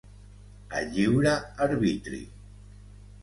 A 0.77 0.81
lliure 0.95 1.33
arbitri. 1.65 2.21